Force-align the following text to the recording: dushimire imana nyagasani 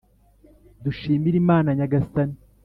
dushimire 0.83 1.35
imana 1.43 1.69
nyagasani 1.77 2.35